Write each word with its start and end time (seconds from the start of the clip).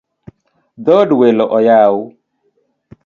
Dhood 0.85 1.09
welo 1.19 1.45
oyaw 1.57 1.95